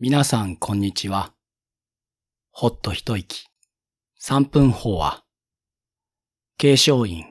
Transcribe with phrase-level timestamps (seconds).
[0.00, 1.32] 皆さんこんにちは。
[2.52, 3.46] ほっと一息、
[4.16, 5.24] 三分法は、
[6.56, 7.24] 継承院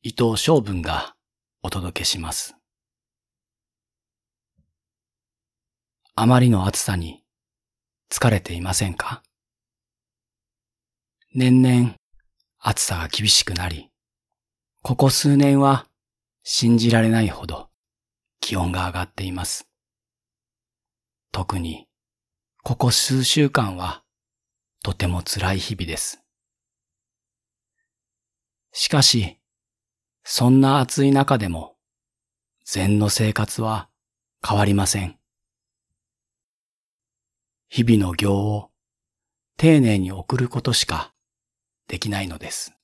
[0.00, 1.16] 伊藤昌文が
[1.62, 2.56] お届けします。
[6.14, 7.24] あまりの暑さに
[8.10, 9.22] 疲れていませんか？
[11.34, 11.94] 年々
[12.58, 13.90] 暑さが厳しくなり、
[14.82, 15.84] ここ数年は
[16.42, 17.68] 信じられないほど
[18.40, 19.68] 気温が上がっています。
[21.32, 21.86] 特に
[22.68, 24.02] ここ数週間は
[24.84, 26.20] とても辛い日々です。
[28.72, 29.38] しかし、
[30.22, 31.76] そんな暑い中でも
[32.66, 33.88] 禅の生活は
[34.46, 35.18] 変わりません。
[37.70, 38.68] 日々の行を
[39.56, 41.14] 丁寧に送ることしか
[41.86, 42.74] できないのです。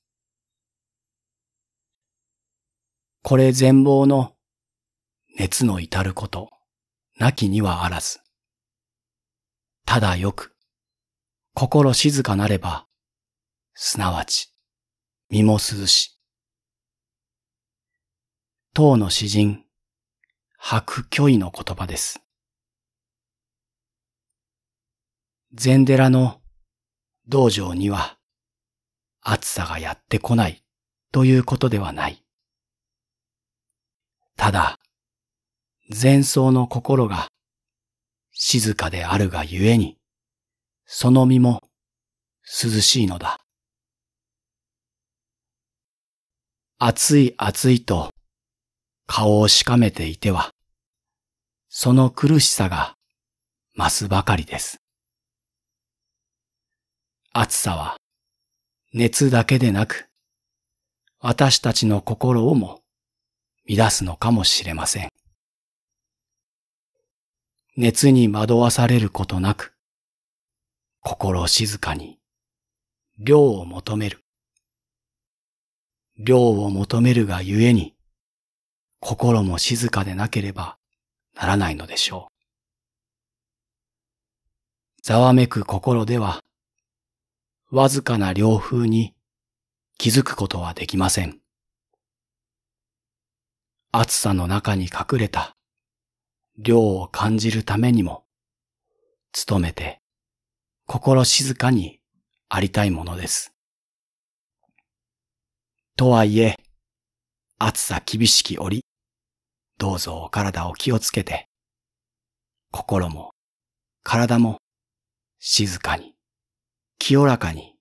[3.21, 4.33] これ全貌の
[5.37, 6.49] 熱の至ること、
[7.19, 8.24] なきにはあらず。
[9.85, 10.55] ただよく、
[11.53, 12.87] 心静かなれば、
[13.73, 14.53] すなわち、
[15.29, 16.19] 身も涼し。
[18.73, 19.63] 当の詩人、
[20.57, 22.19] 白虚意の言葉です。
[25.53, 26.41] 禅寺の
[27.27, 28.17] 道場には、
[29.21, 30.63] 暑さがやってこない
[31.11, 32.25] ということではない。
[34.35, 34.79] ただ、
[35.89, 37.27] 前奏の心が
[38.37, 39.97] 静かであるがゆえに、
[40.85, 41.63] その身も
[42.43, 43.39] 涼しいのだ。
[46.77, 48.11] 暑い暑いと
[49.07, 50.51] 顔をしかめていては、
[51.69, 52.95] その苦しさが
[53.77, 54.81] 増すばかりです。
[57.31, 57.95] 暑さは
[58.93, 60.09] 熱だけでなく、
[61.19, 62.81] 私たちの心をも
[63.69, 65.14] 乱すのかもしれません。
[67.77, 69.73] 熱に惑わされることなく、
[71.01, 72.19] 心静かに、
[73.19, 74.23] 量を求める。
[76.17, 77.93] 量を求めるがゆえに、
[79.01, 80.77] 心も静かでなければ
[81.35, 82.33] ならないのでしょう。
[85.03, 86.45] ざわめく心では、
[87.71, 89.13] わずかな涼風に
[89.97, 91.41] 気づくことはできません。
[93.91, 95.54] 暑さの中に隠れた
[96.57, 98.25] 量を感じるためにも、
[99.47, 100.01] 努めて
[100.85, 101.99] 心静かに
[102.47, 103.53] ありたいものです。
[105.97, 106.57] とはいえ、
[107.57, 108.83] 暑さ厳しき折、
[109.77, 111.47] どうぞお体を気をつけて、
[112.71, 113.31] 心も
[114.03, 114.57] 体も
[115.39, 116.15] 静かに、
[116.99, 117.75] 清らかに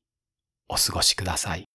[0.68, 1.66] お過ごしください。